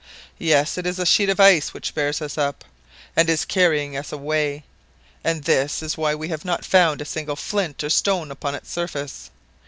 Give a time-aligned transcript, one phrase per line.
[0.39, 2.65] Yes, it is a sheet of ice which bears us up,
[3.15, 4.63] and is carrying us away,
[5.23, 8.71] and this is why we have not found a single flint or stone upon its
[8.71, 9.29] surface.